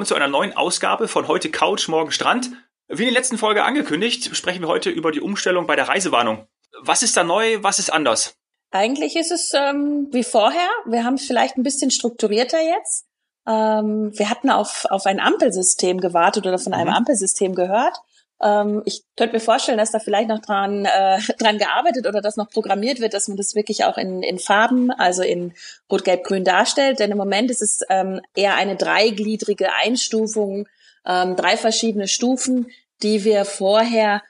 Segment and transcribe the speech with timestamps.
[0.00, 2.50] willkommen zu einer neuen Ausgabe von heute Couch, morgen Strand.
[2.88, 6.46] Wie in der letzten Folge angekündigt, sprechen wir heute über die Umstellung bei der Reisewarnung.
[6.80, 8.34] Was ist da neu, was ist anders?
[8.70, 10.70] Eigentlich ist es ähm, wie vorher.
[10.86, 13.08] Wir haben es vielleicht ein bisschen strukturierter jetzt.
[13.46, 16.96] Ähm, wir hatten auf, auf ein Ampelsystem gewartet oder von einem mhm.
[16.96, 17.98] Ampelsystem gehört.
[18.42, 22.36] Ähm, ich könnte mir vorstellen, dass da vielleicht noch dran, äh, dran gearbeitet oder das
[22.36, 25.52] noch programmiert wird, dass man das wirklich auch in, in Farben, also in
[25.90, 26.98] Rot, Gelb, Grün darstellt.
[27.00, 30.66] Denn im Moment ist es ähm, eher eine dreigliedrige Einstufung,
[31.06, 32.70] ähm, drei verschiedene Stufen,
[33.02, 34.22] die wir vorher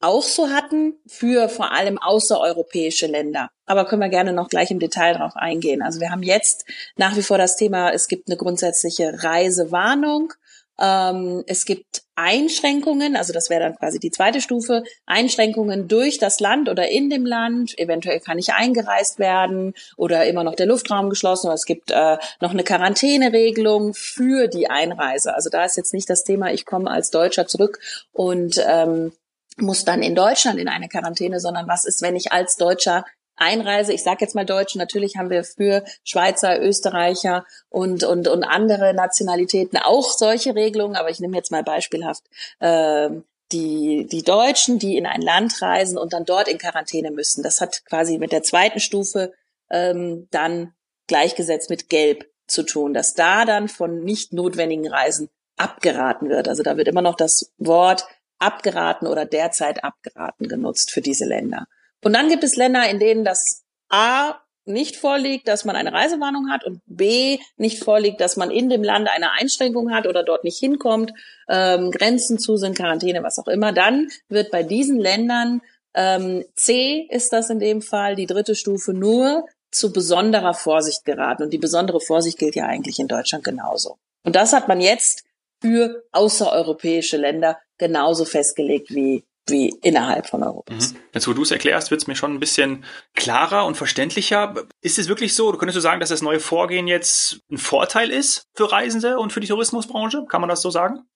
[0.00, 3.50] auch so hatten für vor allem außereuropäische Länder.
[3.64, 5.82] Aber können wir gerne noch gleich im Detail drauf eingehen.
[5.82, 10.32] Also wir haben jetzt nach wie vor das Thema, es gibt eine grundsätzliche Reisewarnung
[10.80, 16.40] ähm, es gibt Einschränkungen, also das wäre dann quasi die zweite Stufe, Einschränkungen durch das
[16.40, 17.78] Land oder in dem Land.
[17.78, 22.16] Eventuell kann nicht eingereist werden oder immer noch der Luftraum geschlossen oder es gibt äh,
[22.40, 25.34] noch eine Quarantäneregelung für die Einreise.
[25.34, 27.78] Also da ist jetzt nicht das Thema, ich komme als Deutscher zurück
[28.12, 29.12] und ähm,
[29.58, 33.04] muss dann in Deutschland in eine Quarantäne, sondern was ist, wenn ich als Deutscher
[33.36, 38.44] Einreise, ich sage jetzt mal Deutsch, natürlich haben wir für Schweizer, Österreicher und, und, und
[38.44, 42.24] andere Nationalitäten auch solche Regelungen, aber ich nehme jetzt mal beispielhaft
[42.60, 43.10] äh,
[43.52, 47.42] die, die Deutschen, die in ein Land reisen und dann dort in Quarantäne müssen.
[47.42, 49.32] Das hat quasi mit der zweiten Stufe
[49.70, 50.72] ähm, dann
[51.06, 56.48] gleichgesetzt mit Gelb zu tun, dass da dann von nicht notwendigen Reisen abgeraten wird.
[56.48, 58.06] Also da wird immer noch das Wort
[58.38, 61.66] abgeraten oder derzeit abgeraten genutzt für diese Länder.
[62.06, 66.52] Und dann gibt es Länder, in denen das A nicht vorliegt, dass man eine Reisewarnung
[66.52, 70.44] hat und B nicht vorliegt, dass man in dem Land eine Einschränkung hat oder dort
[70.44, 71.12] nicht hinkommt,
[71.48, 75.62] ähm, Grenzen zu sind, Quarantäne, was auch immer, dann wird bei diesen Ländern
[75.94, 81.42] ähm, C ist das in dem Fall, die dritte Stufe nur zu besonderer Vorsicht geraten.
[81.42, 83.98] Und die besondere Vorsicht gilt ja eigentlich in Deutschland genauso.
[84.22, 85.24] Und das hat man jetzt
[85.60, 90.92] für außereuropäische Länder genauso festgelegt wie wie innerhalb von Europas.
[90.92, 90.98] Mhm.
[91.12, 92.84] Jetzt, wo du es erklärst, wird es mir schon ein bisschen
[93.14, 94.54] klarer und verständlicher.
[94.80, 98.10] Ist es wirklich so, du könntest du sagen, dass das neue Vorgehen jetzt ein Vorteil
[98.10, 100.24] ist für Reisende und für die Tourismusbranche?
[100.28, 101.06] Kann man das so sagen?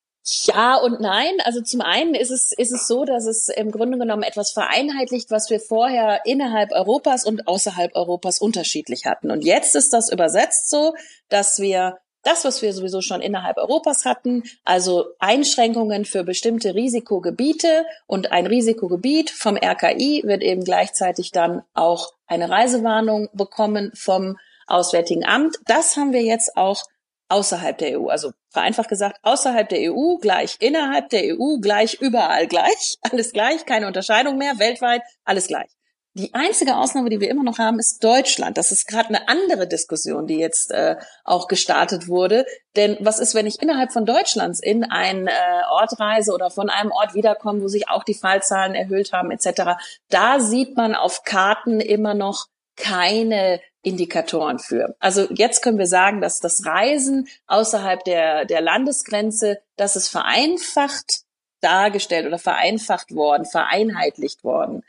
[0.45, 1.39] Ja und nein.
[1.45, 5.31] Also zum einen ist es, ist es so, dass es im Grunde genommen etwas vereinheitlicht,
[5.31, 9.31] was wir vorher innerhalb Europas und außerhalb Europas unterschiedlich hatten.
[9.31, 10.95] Und jetzt ist das übersetzt so,
[11.31, 17.87] dass wir das, was wir sowieso schon innerhalb Europas hatten, also Einschränkungen für bestimmte Risikogebiete
[18.07, 24.37] und ein Risikogebiet vom RKI wird eben gleichzeitig dann auch eine Reisewarnung bekommen vom
[24.67, 25.57] Auswärtigen Amt.
[25.67, 26.85] Das haben wir jetzt auch
[27.29, 28.09] außerhalb der EU.
[28.09, 33.65] Also vereinfacht gesagt, außerhalb der EU gleich innerhalb der EU gleich überall gleich, alles gleich,
[33.65, 35.71] keine Unterscheidung mehr, weltweit alles gleich.
[36.15, 38.59] Die einzige Ausnahme, die wir immer noch haben, ist Deutschland.
[38.59, 42.47] Das ist gerade eine andere Diskussion, die jetzt äh, auch gestartet wurde.
[42.75, 45.33] Denn was ist, wenn ich innerhalb von Deutschlands in einen äh,
[45.71, 49.81] Ort reise oder von einem Ort wiederkomme, wo sich auch die Fallzahlen erhöht haben etc.
[50.09, 54.97] Da sieht man auf Karten immer noch keine Indikatoren für.
[54.99, 61.23] Also jetzt können wir sagen, dass das Reisen außerhalb der, der Landesgrenze, das ist vereinfacht
[61.61, 64.83] dargestellt oder vereinfacht worden, vereinheitlicht worden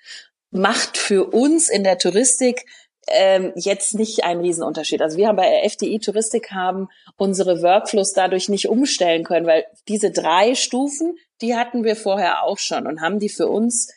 [0.52, 2.66] macht für uns in der Touristik
[3.08, 5.02] ähm, jetzt nicht einen Riesenunterschied.
[5.02, 9.66] Also wir haben bei der FDI Touristik haben unsere Workflows dadurch nicht umstellen können, weil
[9.88, 13.90] diese drei Stufen, die hatten wir vorher auch schon und haben die für uns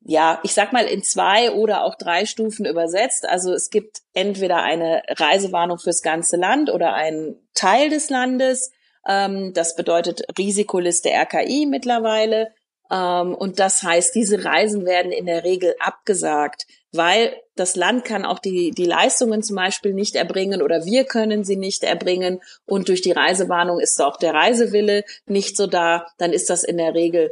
[0.00, 3.28] ja, ich sag mal in zwei oder auch drei Stufen übersetzt.
[3.28, 8.70] Also es gibt entweder eine Reisewarnung fürs ganze Land oder einen Teil des Landes.
[9.06, 12.54] Ähm, das bedeutet Risikoliste RKI mittlerweile.
[12.90, 18.24] Ähm, und das heißt, diese Reisen werden in der Regel abgesagt, weil das Land kann
[18.24, 22.88] auch die, die Leistungen zum Beispiel nicht erbringen oder wir können sie nicht erbringen und
[22.88, 26.94] durch die Reisewarnung ist auch der Reisewille nicht so da, dann ist das in der
[26.94, 27.30] Regel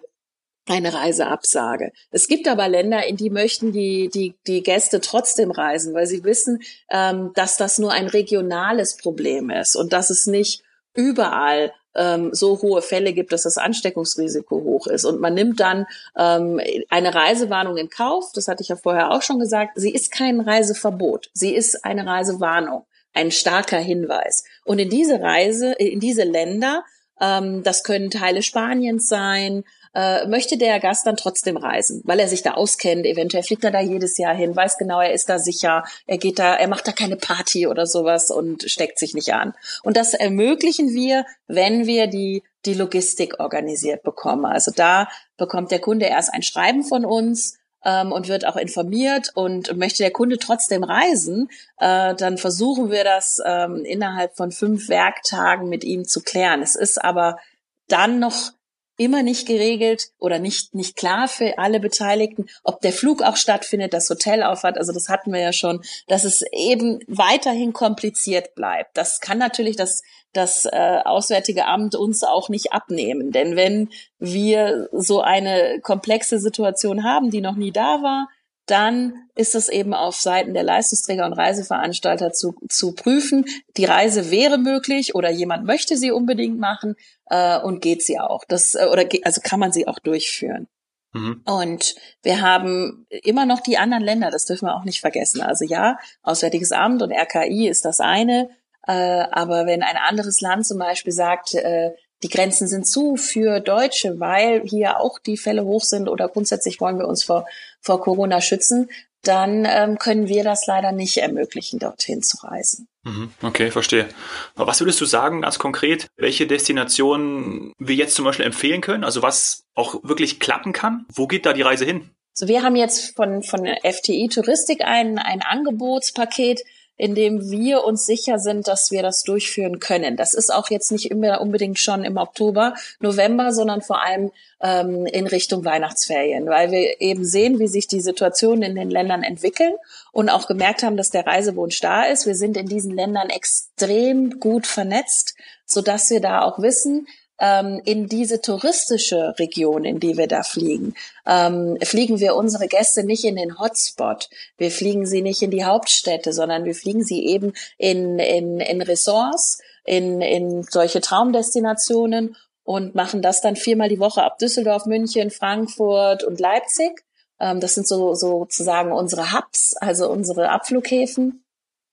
[0.68, 1.92] eine Reiseabsage.
[2.10, 6.24] Es gibt aber Länder, in die möchten die, die, die Gäste trotzdem reisen, weil sie
[6.24, 6.60] wissen,
[6.90, 12.60] ähm, dass das nur ein regionales Problem ist und dass es nicht überall ähm, so
[12.62, 15.04] hohe Fälle gibt, dass das Ansteckungsrisiko hoch ist.
[15.04, 18.32] Und man nimmt dann ähm, eine Reisewarnung in Kauf.
[18.34, 19.72] Das hatte ich ja vorher auch schon gesagt.
[19.74, 21.30] Sie ist kein Reiseverbot.
[21.32, 22.84] Sie ist eine Reisewarnung.
[23.12, 24.44] Ein starker Hinweis.
[24.64, 26.84] Und in diese Reise, in diese Länder,
[27.20, 29.64] ähm, das können Teile Spaniens sein,
[29.94, 33.06] äh, möchte der Gast dann trotzdem reisen, weil er sich da auskennt.
[33.06, 36.38] Eventuell fliegt er da jedes Jahr hin, weiß genau, er ist da sicher, er geht
[36.38, 39.54] da, er macht da keine Party oder sowas und steckt sich nicht an.
[39.82, 44.44] Und das ermöglichen wir, wenn wir die die Logistik organisiert bekommen.
[44.44, 49.30] Also da bekommt der Kunde erst ein Schreiben von uns, ähm, und wird auch informiert
[49.34, 51.48] und möchte der Kunde trotzdem reisen,
[51.78, 56.60] äh, dann versuchen wir das ähm, innerhalb von fünf Werktagen mit ihm zu klären.
[56.60, 57.38] Es ist aber
[57.86, 58.52] dann noch
[58.96, 63.92] immer nicht geregelt oder nicht, nicht klar für alle Beteiligten, ob der Flug auch stattfindet,
[63.92, 64.78] das Hotel aufhat.
[64.78, 68.96] Also das hatten wir ja schon, dass es eben weiterhin kompliziert bleibt.
[68.96, 70.02] Das kann natürlich das,
[70.32, 73.32] das äh, Auswärtige Amt uns auch nicht abnehmen.
[73.32, 78.28] Denn wenn wir so eine komplexe Situation haben, die noch nie da war,
[78.66, 83.44] dann ist es eben auf Seiten der Leistungsträger und Reiseveranstalter zu, zu prüfen.
[83.76, 86.96] Die Reise wäre möglich oder jemand möchte sie unbedingt machen
[87.30, 88.44] äh, und geht sie auch.
[88.46, 90.68] Das äh, oder also kann man sie auch durchführen.
[91.12, 91.42] Mhm.
[91.44, 95.40] Und wir haben immer noch die anderen Länder, das dürfen wir auch nicht vergessen.
[95.40, 98.50] Also ja, Auswärtiges Amt und RKI ist das eine,
[98.86, 101.92] äh, aber wenn ein anderes Land zum Beispiel sagt, äh,
[102.22, 106.80] die Grenzen sind zu für Deutsche, weil hier auch die Fälle hoch sind oder grundsätzlich
[106.80, 107.46] wollen wir uns vor,
[107.80, 108.88] vor Corona schützen,
[109.22, 112.88] dann ähm, können wir das leider nicht ermöglichen, dorthin zu reisen.
[113.02, 114.08] Mhm, okay, verstehe.
[114.54, 119.04] Aber was würdest du sagen, ganz konkret, welche Destinationen wir jetzt zum Beispiel empfehlen können?
[119.04, 121.06] Also was auch wirklich klappen kann?
[121.12, 122.10] Wo geht da die Reise hin?
[122.32, 126.62] So, wir haben jetzt von, von FTI Touristik ein, ein Angebotspaket,
[126.96, 130.16] in dem wir uns sicher sind, dass wir das durchführen können.
[130.16, 134.30] Das ist auch jetzt nicht immer unbedingt schon im Oktober, November, sondern vor allem
[134.62, 139.22] ähm, in Richtung Weihnachtsferien, weil wir eben sehen, wie sich die Situation in den Ländern
[139.22, 139.74] entwickeln
[140.12, 142.26] und auch gemerkt haben, dass der Reisewunsch da ist.
[142.26, 145.34] Wir sind in diesen Ländern extrem gut vernetzt,
[145.66, 147.06] so dass wir da auch wissen,
[147.38, 150.94] ähm, in diese touristische Region, in die wir da fliegen,
[151.26, 154.28] ähm, fliegen wir unsere Gäste nicht in den Hotspot.
[154.56, 158.82] Wir fliegen sie nicht in die Hauptstädte, sondern wir fliegen sie eben in, in, in
[158.82, 165.30] Ressorts, in, in solche Traumdestinationen und machen das dann viermal die Woche ab Düsseldorf, München,
[165.30, 167.04] Frankfurt und Leipzig.
[167.38, 171.44] Ähm, das sind so, sozusagen unsere Hubs, also unsere Abflughäfen.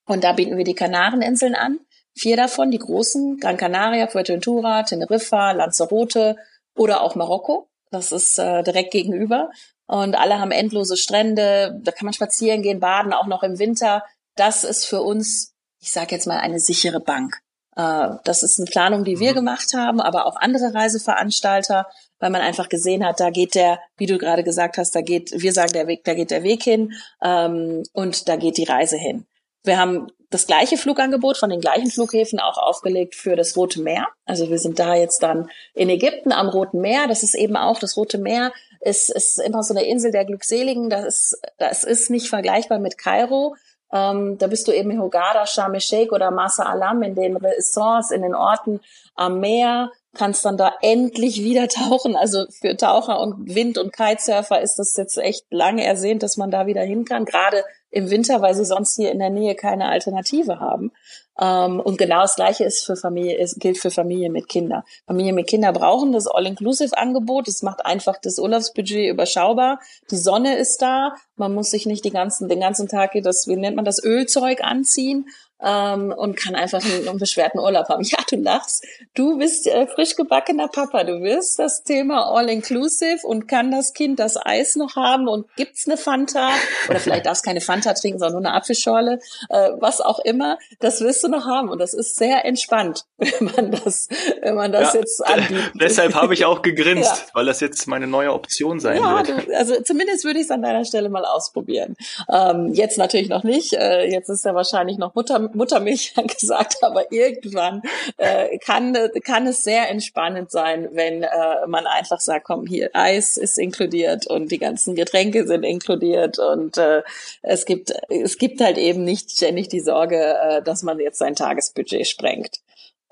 [0.05, 1.79] Und da bieten wir die Kanareninseln an.
[2.15, 6.35] Vier davon, die großen, Gran Canaria, Fuerteventura, Teneriffa, Lanzarote
[6.75, 7.69] oder auch Marokko.
[7.89, 9.49] Das ist äh, direkt gegenüber.
[9.87, 14.03] Und alle haben endlose Strände, da kann man spazieren gehen, baden, auch noch im Winter.
[14.35, 17.41] Das ist für uns, ich sage jetzt mal, eine sichere Bank.
[17.75, 19.35] Äh, das ist eine Planung, die wir mhm.
[19.35, 21.87] gemacht haben, aber auch andere Reiseveranstalter,
[22.19, 25.31] weil man einfach gesehen hat, da geht der, wie du gerade gesagt hast, da geht,
[25.35, 28.97] wir sagen der Weg, da geht der Weg hin ähm, und da geht die Reise
[28.97, 29.25] hin.
[29.63, 34.07] Wir haben das gleiche Flugangebot von den gleichen Flughäfen auch aufgelegt für das Rote Meer.
[34.25, 37.07] Also wir sind da jetzt dann in Ägypten am Roten Meer.
[37.07, 38.51] Das ist eben auch das Rote Meer
[38.81, 40.89] ist, ist immer so eine Insel der Glückseligen.
[40.89, 43.55] Das ist, das ist nicht vergleichbar mit Kairo.
[43.91, 48.11] Ähm, da bist du eben in Hogada, Sharm el-Sheikh oder Masa Alam in den Ressorts,
[48.11, 48.81] in den Orten
[49.15, 52.15] am Meer kannst dann da endlich wieder tauchen.
[52.15, 56.51] Also für Taucher und Wind- und Kitesurfer ist das jetzt echt lange ersehnt, dass man
[56.51, 57.25] da wieder hin kann.
[57.25, 60.91] Gerade im Winter, weil sie sonst hier in der Nähe keine Alternative haben.
[61.39, 64.83] Ähm, und genau das Gleiche ist für Familie, ist, gilt für Familien mit Kindern.
[65.05, 67.47] Familien mit Kindern brauchen das All-Inclusive-Angebot.
[67.47, 69.79] Es macht einfach das Urlaubsbudget überschaubar.
[70.09, 71.15] Die Sonne ist da.
[71.35, 74.63] Man muss sich nicht die ganzen, den ganzen Tag das, wie nennt man das, Ölzeug
[74.63, 75.27] anziehen
[75.63, 78.03] ähm, und kann einfach einen unbeschwerten Urlaub haben.
[78.13, 78.85] Ja, du lachst.
[79.15, 81.03] Du bist äh, frisch gebackener Papa.
[81.03, 85.87] Du wirst das Thema All-Inclusive und kann das Kind das Eis noch haben und gibt's
[85.87, 86.49] eine Fanta
[86.89, 90.59] oder vielleicht darfst keine Fanta trinken, sondern nur eine Apfelschorle, äh, was auch immer.
[90.79, 94.09] Das wirst du noch haben und das ist sehr entspannt, wenn man das,
[94.41, 95.71] wenn man das ja, jetzt anbietet.
[95.75, 97.33] Deshalb habe ich auch gegrinst, ja.
[97.33, 99.47] weil das jetzt meine neue Option sein ja, wird.
[99.47, 101.95] Du, also zumindest würde ich es an deiner Stelle mal ausprobieren.
[102.31, 103.73] Ähm, jetzt natürlich noch nicht.
[103.73, 107.81] Äh, jetzt ist ja wahrscheinlich noch Mutter Muttermilch gesagt, aber irgendwann
[108.17, 113.37] äh, kann, kann es sehr entspannend sein, wenn äh, man einfach sagt, komm, hier, Eis
[113.37, 117.03] ist inkludiert und die ganzen Getränke sind inkludiert und äh,
[117.41, 121.35] es gibt, es gibt halt eben nicht ständig die Sorge, äh, dass man jetzt sein
[121.35, 122.59] Tagesbudget sprengt.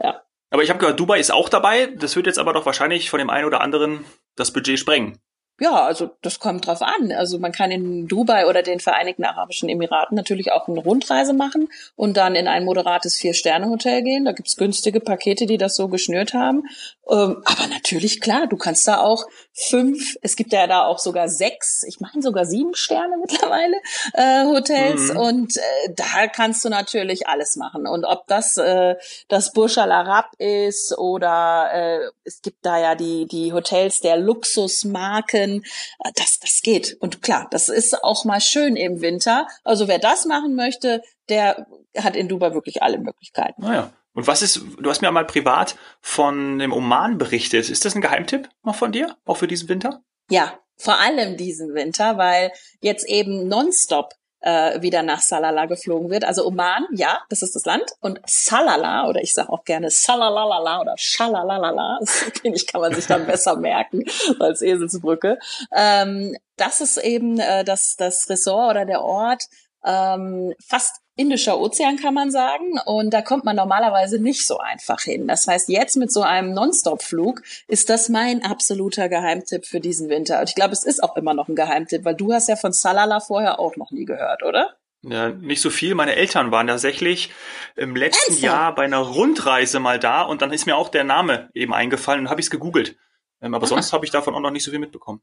[0.01, 0.21] Ja.
[0.49, 1.87] Aber ich habe gehört, Dubai ist auch dabei.
[1.97, 4.05] Das wird jetzt aber doch wahrscheinlich von dem einen oder anderen
[4.35, 5.17] das Budget sprengen.
[5.61, 7.11] Ja, also das kommt drauf an.
[7.11, 11.69] Also man kann in Dubai oder den Vereinigten Arabischen Emiraten natürlich auch eine Rundreise machen
[11.95, 14.25] und dann in ein moderates Vier-Sterne-Hotel gehen.
[14.25, 16.63] Da gibt's günstige Pakete, die das so geschnürt haben.
[17.07, 21.27] Ähm, aber natürlich, klar, du kannst da auch fünf, es gibt ja da auch sogar
[21.27, 23.75] sechs, ich meine sogar sieben Sterne mittlerweile,
[24.13, 25.11] äh, Hotels.
[25.11, 25.17] Mhm.
[25.17, 27.87] Und äh, da kannst du natürlich alles machen.
[27.87, 28.95] Und ob das äh,
[29.27, 34.17] das Burj Al Arab ist oder äh, es gibt da ja die, die Hotels der
[34.17, 35.63] Luxusmarken.
[35.99, 36.97] Äh, das, das geht.
[36.99, 39.47] Und klar, das ist auch mal schön im Winter.
[39.63, 41.67] Also wer das machen möchte, der
[41.97, 43.61] hat in Dubai wirklich alle Möglichkeiten.
[43.61, 43.91] Naja.
[44.13, 47.69] Und was ist, du hast mir mal privat von dem Oman berichtet.
[47.69, 50.01] Ist das ein Geheimtipp noch von dir, auch für diesen Winter?
[50.29, 52.51] Ja, vor allem diesen Winter, weil
[52.81, 56.25] jetzt eben nonstop äh, wieder nach Salala geflogen wird.
[56.25, 57.85] Also Oman, ja, das ist das Land.
[58.01, 61.99] Und Salala, oder ich sage auch gerne Salalalala oder Schalalalala,
[62.43, 64.03] ich, kann man sich dann besser merken
[64.39, 65.37] als Eselsbrücke.
[65.73, 69.43] Ähm, das ist eben äh, das, das Ressort oder der Ort,
[69.85, 72.79] ähm, fast Indischer Ozean kann man sagen.
[72.85, 75.27] Und da kommt man normalerweise nicht so einfach hin.
[75.27, 80.39] Das heißt, jetzt mit so einem Non-Stop-Flug ist das mein absoluter Geheimtipp für diesen Winter.
[80.39, 82.73] Und ich glaube, es ist auch immer noch ein Geheimtipp, weil du hast ja von
[82.73, 84.75] Salala vorher auch noch nie gehört, oder?
[85.03, 85.95] Ja, nicht so viel.
[85.95, 87.31] Meine Eltern waren tatsächlich
[87.75, 88.43] im letzten Ernsthaft?
[88.43, 92.21] Jahr bei einer Rundreise mal da und dann ist mir auch der Name eben eingefallen
[92.21, 92.97] und habe ich es gegoogelt.
[93.41, 93.69] Ähm, aber Aha.
[93.69, 95.21] sonst habe ich davon auch noch nicht so viel mitbekommen.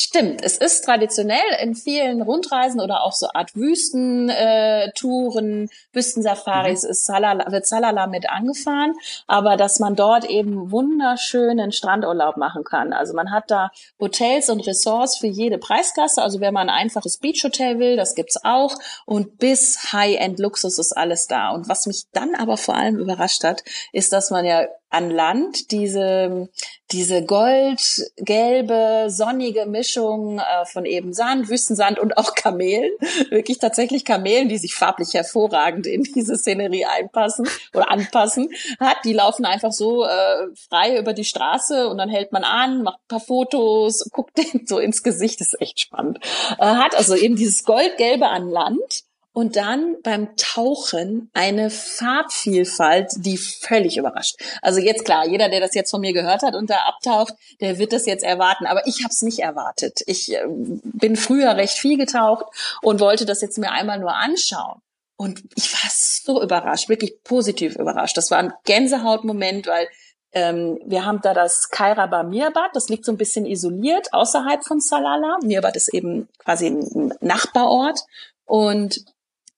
[0.00, 6.90] Stimmt, es ist traditionell in vielen Rundreisen oder auch so Art Wüstentouren, Wüstensafaris mhm.
[6.90, 8.94] ist Salala, wird Salala mit angefahren,
[9.26, 12.92] aber dass man dort eben wunderschönen Strandurlaub machen kann.
[12.92, 16.22] Also man hat da Hotels und Ressorts für jede Preisklasse.
[16.22, 20.96] Also wenn man ein einfaches Beachhotel will, das gibt's auch und bis High-End Luxus ist
[20.96, 21.50] alles da.
[21.50, 25.70] Und was mich dann aber vor allem überrascht hat, ist, dass man ja an Land
[25.70, 26.48] diese,
[26.90, 32.90] diese goldgelbe, sonnige Mischung äh, von eben Sand, Wüstensand und auch Kamelen,
[33.30, 38.48] wirklich tatsächlich Kamelen, die sich farblich hervorragend in diese Szenerie einpassen oder anpassen,
[38.80, 38.96] hat.
[39.04, 43.00] Die laufen einfach so äh, frei über die Straße und dann hält man an, macht
[43.00, 46.18] ein paar Fotos, guckt denen so ins Gesicht, das ist echt spannend.
[46.58, 49.07] Äh, hat also eben dieses Goldgelbe an Land
[49.38, 54.34] und dann beim Tauchen eine Farbvielfalt, die völlig überrascht.
[54.62, 57.78] Also jetzt klar, jeder, der das jetzt von mir gehört hat und da abtaucht, der
[57.78, 58.66] wird das jetzt erwarten.
[58.66, 60.00] Aber ich habe es nicht erwartet.
[60.06, 60.44] Ich äh,
[60.82, 62.46] bin früher recht viel getaucht
[62.82, 64.82] und wollte das jetzt mir einmal nur anschauen.
[65.16, 68.16] Und ich war so überrascht, wirklich positiv überrascht.
[68.16, 69.86] Das war ein Gänsehautmoment, weil
[70.32, 74.80] ähm, wir haben da das Kairaba Mirbad, das liegt so ein bisschen isoliert außerhalb von
[74.80, 75.38] Salala.
[75.44, 78.00] Mirbad ist eben quasi ein Nachbarort.
[78.44, 79.04] Und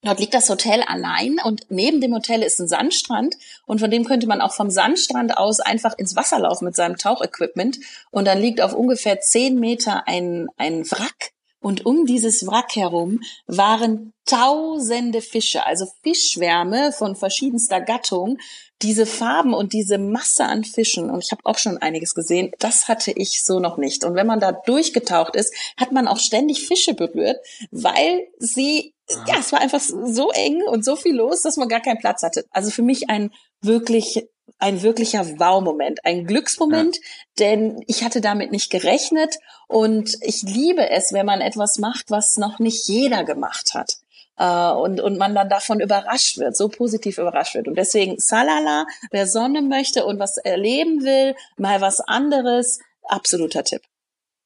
[0.03, 3.35] Dort liegt das Hotel allein und neben dem Hotel ist ein Sandstrand
[3.67, 6.97] und von dem könnte man auch vom Sandstrand aus einfach ins Wasser laufen mit seinem
[6.97, 7.77] Tauchequipment
[8.09, 13.21] und dann liegt auf ungefähr zehn Meter ein, ein Wrack und um dieses Wrack herum
[13.45, 18.37] waren tausende Fische, also Fischschwärme von verschiedenster Gattung.
[18.81, 22.87] Diese Farben und diese Masse an Fischen, und ich habe auch schon einiges gesehen, das
[22.87, 24.03] hatte ich so noch nicht.
[24.03, 27.37] Und wenn man da durchgetaucht ist, hat man auch ständig Fische berührt,
[27.69, 28.95] weil sie
[29.27, 32.23] ja, es war einfach so eng und so viel los, dass man gar keinen Platz
[32.23, 32.45] hatte.
[32.51, 34.25] Also für mich ein wirklich
[34.61, 37.03] ein wirklicher Wow-Moment, ein Glücksmoment, ja.
[37.39, 39.35] denn ich hatte damit nicht gerechnet
[39.67, 43.97] und ich liebe es, wenn man etwas macht, was noch nicht jeder gemacht hat.
[44.39, 47.67] Uh, und, und man dann davon überrascht wird, so positiv überrascht wird.
[47.67, 53.81] Und deswegen Salala, wer Sonne möchte und was erleben will, mal was anderes, absoluter Tipp.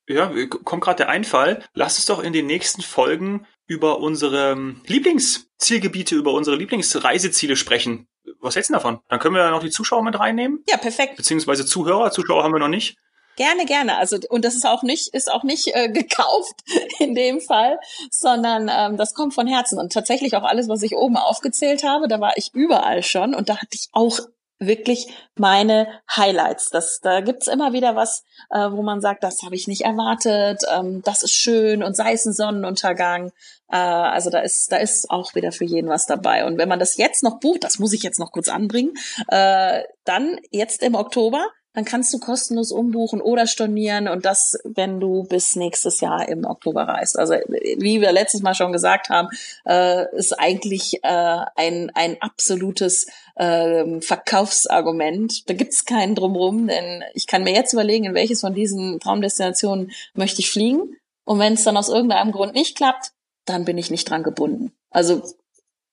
[0.07, 1.63] Ja, kommt gerade der Einfall.
[1.74, 8.07] Lass uns doch in den nächsten Folgen über unsere Lieblingszielgebiete, über unsere Lieblingsreiseziele sprechen.
[8.46, 9.00] Was hältst du davon?
[9.10, 10.64] Dann können wir ja noch die Zuschauer mit reinnehmen.
[10.70, 11.18] Ja, perfekt.
[11.18, 12.12] Beziehungsweise Zuhörer.
[12.12, 12.98] Zuschauer haben wir noch nicht.
[13.36, 13.98] Gerne, gerne.
[13.98, 16.62] Also und das ist auch nicht ist auch nicht äh, gekauft
[17.00, 20.96] in dem Fall, sondern ähm, das kommt von Herzen und tatsächlich auch alles, was ich
[20.96, 24.20] oben aufgezählt habe, da war ich überall schon und da hatte ich auch
[24.59, 26.69] wirklich meine Highlights.
[26.69, 30.62] Das, da gibt's immer wieder was, äh, wo man sagt, das habe ich nicht erwartet,
[30.74, 33.31] ähm, das ist schön und sei es ein Sonnenuntergang.
[33.69, 36.45] Äh, also da ist, da ist auch wieder für jeden was dabei.
[36.45, 38.93] Und wenn man das jetzt noch bucht, das muss ich jetzt noch kurz anbringen,
[39.27, 41.45] äh, dann jetzt im Oktober
[41.75, 46.46] dann kannst du kostenlos umbuchen oder stornieren und das, wenn du bis nächstes Jahr im
[46.46, 47.20] Oktober reist.
[47.20, 49.27] Also wie wir letztes Mal schon gesagt haben,
[49.67, 55.50] äh, ist eigentlich äh, ein, ein absolutes äh, Verkaufsargument.
[55.50, 59.91] Da gibt's keinen drumrum, denn ich kann mir jetzt überlegen, in welches von diesen Traumdestinationen
[60.13, 60.96] möchte ich fliegen.
[61.25, 63.12] Und wenn es dann aus irgendeinem Grund nicht klappt,
[63.44, 64.72] dann bin ich nicht dran gebunden.
[64.91, 65.24] Also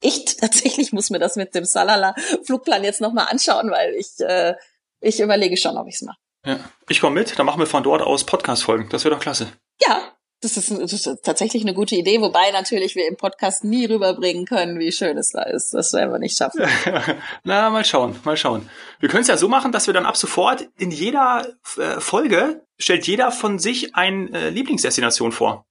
[0.01, 4.55] ich tatsächlich muss mir das mit dem Salala Flugplan jetzt nochmal anschauen, weil ich äh,
[5.03, 6.19] ich überlege schon, ob ich es mache.
[6.47, 6.59] Ja.
[6.89, 8.89] Ich komme mit, dann machen wir von dort aus Podcast-Folgen.
[8.89, 9.53] Das wäre doch klasse.
[9.81, 13.85] Ja, das ist, das ist, tatsächlich eine gute Idee, wobei natürlich wir im Podcast nie
[13.87, 15.73] rüberbringen können, wie schön es da ist.
[15.73, 16.67] Das werden wir nicht schaffen.
[17.45, 18.69] Na, mal schauen, mal schauen.
[18.99, 22.65] Wir können es ja so machen, dass wir dann ab sofort in jeder äh, Folge
[22.79, 25.65] stellt jeder von sich eine äh, Lieblingsdestination vor.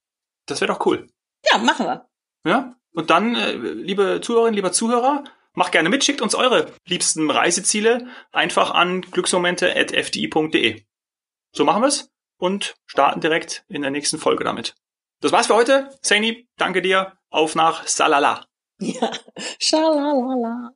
[0.46, 1.08] Das wäre doch cool.
[1.52, 2.06] Ja, machen wir.
[2.46, 7.30] Ja, und dann, äh, liebe Zuhörerinnen, lieber Zuhörer, Macht gerne mit, schickt uns eure liebsten
[7.30, 10.84] Reiseziele einfach an glücksmomente.fdi.de.
[11.54, 14.76] So machen wir's und starten direkt in der nächsten Folge damit.
[15.20, 15.90] Das war's für heute.
[16.02, 17.18] Saini, danke dir.
[17.30, 18.46] Auf nach Salala.
[18.80, 19.12] Ja,
[19.60, 20.72] Schalalala.